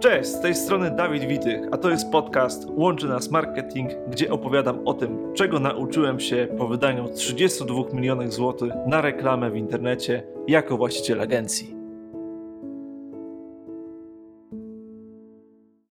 [0.00, 4.88] Cześć, z tej strony Dawid Witych, a to jest podcast Łączy Nas Marketing, gdzie opowiadam
[4.88, 10.76] o tym, czego nauczyłem się po wydaniu 32 milionów złotych na reklamę w internecie jako
[10.76, 11.74] właściciel agencji.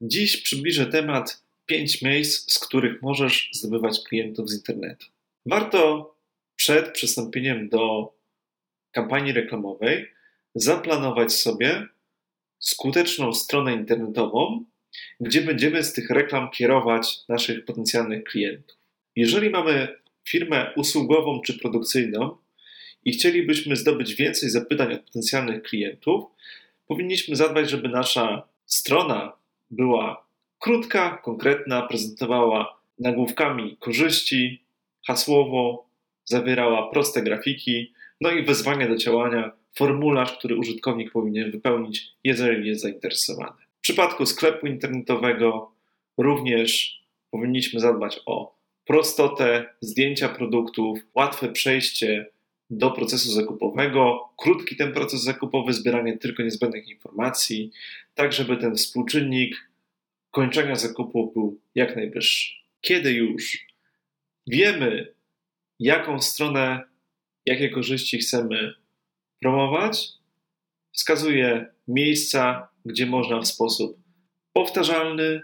[0.00, 5.06] Dziś przybliżę temat 5 miejsc, z których możesz zdobywać klientów z internetu.
[5.46, 6.14] Warto
[6.56, 8.12] przed przystąpieniem do
[8.92, 10.06] kampanii reklamowej
[10.54, 11.88] zaplanować sobie
[12.66, 14.64] skuteczną stronę internetową,
[15.20, 18.78] gdzie będziemy z tych reklam kierować naszych potencjalnych klientów.
[19.16, 19.88] Jeżeli mamy
[20.28, 22.36] firmę usługową czy produkcyjną
[23.04, 26.24] i chcielibyśmy zdobyć więcej zapytań od potencjalnych klientów,
[26.86, 29.32] powinniśmy zadbać, żeby nasza strona
[29.70, 30.26] była
[30.58, 34.64] krótka, konkretna, prezentowała nagłówkami korzyści,
[35.06, 35.86] hasłowo,
[36.24, 42.82] zawierała proste grafiki, no i wezwania do działania, formularz, który użytkownik powinien wypełnić, jeżeli jest
[42.82, 43.62] zainteresowany.
[43.78, 45.72] W przypadku sklepu internetowego
[46.18, 52.26] również powinniśmy zadbać o prostotę zdjęcia produktów, łatwe przejście
[52.70, 57.72] do procesu zakupowego, krótki ten proces zakupowy, zbieranie tylko niezbędnych informacji,
[58.14, 59.70] tak żeby ten współczynnik
[60.30, 62.54] kończenia zakupów był jak najwyższy.
[62.80, 63.66] Kiedy już
[64.46, 65.14] wiemy,
[65.80, 66.82] jaką stronę,
[67.46, 68.74] jakie korzyści chcemy
[69.40, 70.08] promować,
[70.92, 73.98] wskazuje miejsca, gdzie można w sposób
[74.52, 75.40] powtarzalny,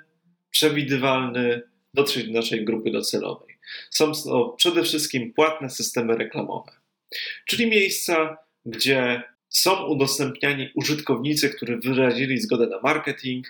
[0.51, 1.63] przewidywalny
[1.95, 3.59] dotrzeć do naszej grupy docelowej.
[3.91, 6.73] Są to przede wszystkim płatne systemy reklamowe,
[7.47, 13.47] czyli miejsca, gdzie są udostępniani użytkownicy, którzy wyrazili zgodę na marketing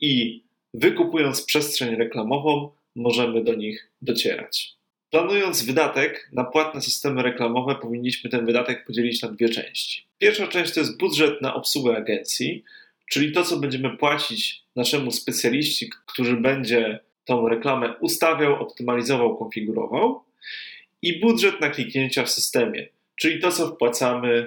[0.00, 0.42] i
[0.74, 4.77] wykupując przestrzeń reklamową, możemy do nich docierać.
[5.10, 10.06] Planując wydatek na płatne systemy reklamowe, powinniśmy ten wydatek podzielić na dwie części.
[10.18, 12.64] Pierwsza część to jest budżet na obsługę agencji,
[13.10, 20.24] czyli to, co będziemy płacić naszemu specjaliści, który będzie tą reklamę ustawiał, optymalizował, konfigurował,
[21.02, 24.46] i budżet na kliknięcia w systemie, czyli to, co wpłacamy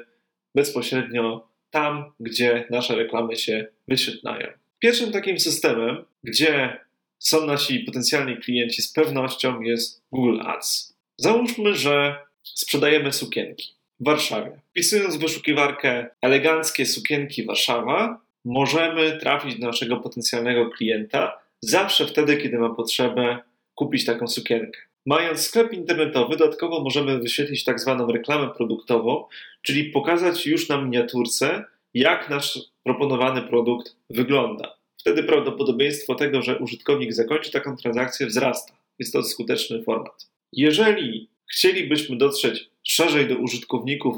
[0.56, 4.47] bezpośrednio tam, gdzie nasze reklamy się wyświetlają.
[4.80, 6.80] Pierwszym takim systemem, gdzie
[7.22, 10.94] są nasi potencjalni klienci z pewnością jest Google Ads.
[11.18, 14.59] Załóżmy, że sprzedajemy sukienki w Warszawie.
[14.70, 22.58] Wpisując w wyszukiwarkę eleganckie sukienki Warszawa, możemy trafić do naszego potencjalnego klienta zawsze wtedy, kiedy
[22.58, 23.40] ma potrzebę
[23.76, 24.80] kupić taką sukienkę.
[25.06, 29.26] Mając sklep internetowy, dodatkowo możemy wyświetlić tak zwaną reklamę produktową,
[29.62, 37.13] czyli pokazać już na miniaturce, jak nasz proponowany produkt wygląda wtedy prawdopodobieństwo tego, że użytkownik
[37.13, 38.73] zakończy taką transakcję, wzrasta.
[39.00, 40.28] Jest to skuteczny format.
[40.53, 44.17] Jeżeli chcielibyśmy dotrzeć szerzej do użytkowników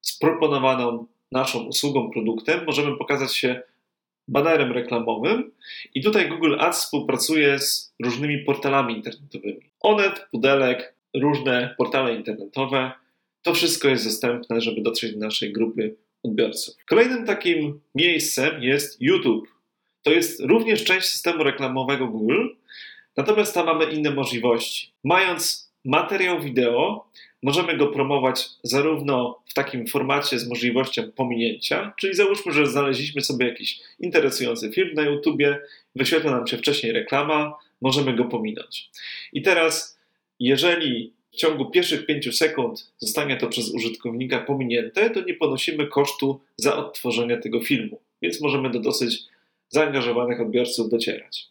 [0.00, 3.62] z proponowaną naszą usługą, produktem, możemy pokazać się
[4.28, 5.50] banerem reklamowym
[5.94, 9.60] i tutaj Google Ads współpracuje z różnymi portalami internetowymi.
[9.80, 12.92] Onet, Pudelek, różne portale internetowe.
[13.42, 16.74] To wszystko jest dostępne, żeby dotrzeć do naszej grupy odbiorców.
[16.88, 19.57] Kolejnym takim miejscem jest YouTube.
[20.02, 22.46] To jest również część systemu reklamowego Google,
[23.16, 24.92] natomiast tam mamy inne możliwości.
[25.04, 27.08] Mając materiał wideo,
[27.42, 33.48] możemy go promować zarówno w takim formacie z możliwością pominięcia, czyli załóżmy, że znaleźliśmy sobie
[33.48, 35.58] jakiś interesujący film na YouTubie,
[35.94, 38.90] wyświetla nam się wcześniej reklama, możemy go pominąć.
[39.32, 39.98] I teraz,
[40.40, 46.40] jeżeli w ciągu pierwszych 5 sekund zostanie to przez użytkownika pominięte, to nie ponosimy kosztu
[46.56, 49.18] za odtworzenie tego filmu, więc możemy do dosyć
[49.68, 51.48] zaangażowanych odbiorców docierać.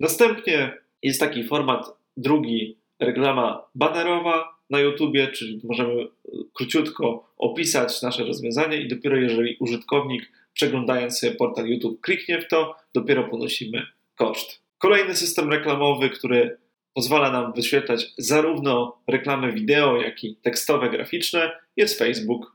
[0.00, 0.72] Następnie
[1.02, 6.06] jest taki format drugi, reklama banerowa na YouTubie, czyli możemy
[6.54, 12.76] króciutko opisać nasze rozwiązanie i dopiero jeżeli użytkownik przeglądając sobie portal YouTube kliknie w to,
[12.94, 14.62] dopiero ponosimy koszt.
[14.78, 16.58] Kolejny system reklamowy, który
[16.94, 22.52] pozwala nam wyświetlać zarówno reklamy wideo, jak i tekstowe, graficzne, jest Facebook.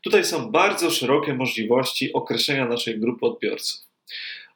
[0.00, 3.87] Tutaj są bardzo szerokie możliwości określenia naszej grupy odbiorców.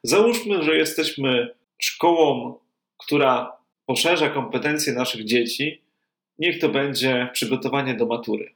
[0.03, 2.59] Załóżmy, że jesteśmy szkołą,
[2.97, 3.51] która
[3.85, 5.81] poszerza kompetencje naszych dzieci.
[6.39, 8.53] Niech to będzie przygotowanie do matury.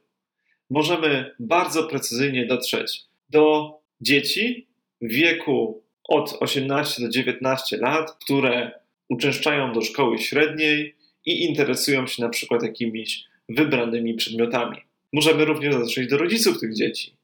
[0.70, 4.66] Możemy bardzo precyzyjnie dotrzeć do dzieci
[5.00, 10.94] w wieku od 18 do 19 lat, które uczęszczają do szkoły średniej
[11.26, 14.76] i interesują się na przykład jakimiś wybranymi przedmiotami.
[15.12, 17.16] Możemy również dotrzeć do rodziców tych dzieci,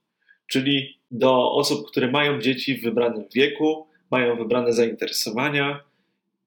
[0.47, 5.81] czyli do osób, które mają dzieci w wybranym wieku, mają wybrane zainteresowania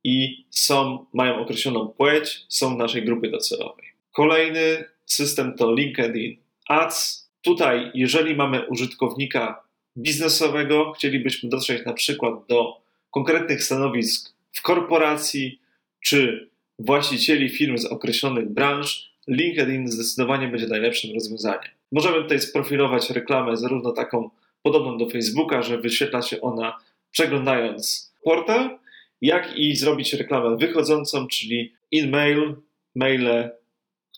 [0.04, 3.86] i są, mają określoną płeć, są w naszej grupie docelowej.
[4.12, 6.38] Kolejny system to LinkedIn
[6.68, 7.30] Ads.
[7.42, 9.64] Tutaj, jeżeli mamy użytkownika
[9.98, 12.82] biznesowego, chcielibyśmy dotrzeć na przykład do
[13.12, 15.60] konkretnych stanowisk w korporacji
[16.04, 16.50] czy
[16.80, 21.72] właścicieli firm z określonych branż, LinkedIn zdecydowanie będzie najlepszym rozwiązaniem.
[21.92, 24.30] Możemy tutaj sprofilować reklamę zarówno taką
[24.68, 26.78] podobną do Facebooka, że wyświetla się ona
[27.12, 28.80] przeglądając portal,
[29.22, 32.56] jak i zrobić reklamę wychodzącą, czyli in-mail,
[32.96, 33.50] maile,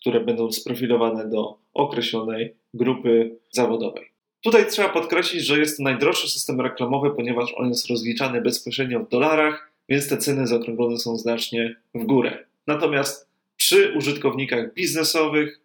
[0.01, 4.11] które będą sprofilowane do określonej grupy zawodowej.
[4.41, 9.09] Tutaj trzeba podkreślić, że jest to najdroższy system reklamowy, ponieważ on jest rozliczany bezpośrednio w
[9.09, 12.45] dolarach, więc te ceny zaokrąglone są znacznie w górę.
[12.67, 15.59] Natomiast przy użytkownikach biznesowych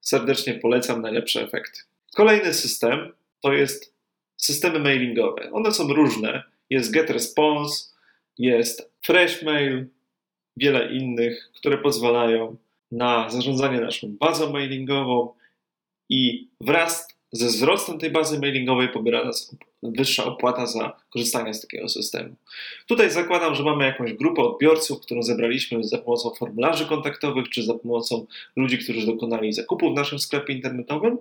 [0.00, 1.80] serdecznie polecam najlepsze efekty.
[2.14, 3.91] Kolejny system to jest
[4.44, 5.52] systemy mailingowe.
[5.52, 6.42] One są różne.
[6.70, 7.92] Jest GetResponse,
[8.38, 9.86] jest FreshMail,
[10.56, 12.56] wiele innych, które pozwalają
[12.92, 15.34] na zarządzanie naszą bazą mailingową
[16.10, 21.88] i wraz ze wzrostem tej bazy mailingowej pobierana jest wyższa opłata za korzystanie z takiego
[21.88, 22.34] systemu.
[22.86, 27.74] Tutaj zakładam, że mamy jakąś grupę odbiorców, którą zebraliśmy za pomocą formularzy kontaktowych, czy za
[27.74, 31.18] pomocą ludzi, którzy dokonali zakupu w naszym sklepie internetowym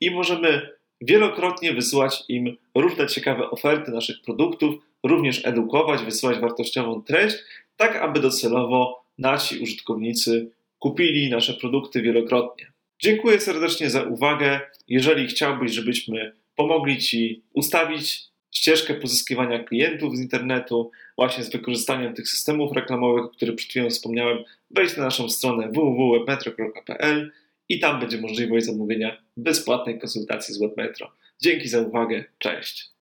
[0.00, 0.68] i możemy
[1.04, 7.36] wielokrotnie wysyłać im różne ciekawe oferty naszych produktów, również edukować, wysyłać wartościową treść,
[7.76, 12.72] tak aby docelowo nasi użytkownicy kupili nasze produkty wielokrotnie.
[12.98, 14.60] Dziękuję serdecznie za uwagę.
[14.88, 22.28] Jeżeli chciałbyś, żebyśmy pomogli Ci ustawić ścieżkę pozyskiwania klientów z internetu, właśnie z wykorzystaniem tych
[22.28, 24.38] systemów reklamowych, o których przed chwilą wspomniałem,
[24.70, 27.32] wejdź na naszą stronę www.webmetro.pl
[27.68, 31.12] i tam będzie możliwość zamówienia bezpłatnej konsultacji z Webmetro.
[31.42, 32.90] Dzięki za uwagę, cześć.